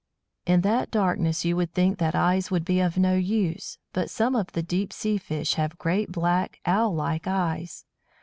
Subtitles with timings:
[0.47, 4.35] In that darkness you would think that eyes would be of no use, but some
[4.35, 7.85] of the deep sea fish have great black owl like eyes.